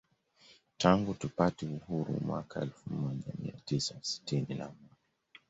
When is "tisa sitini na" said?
3.65-4.65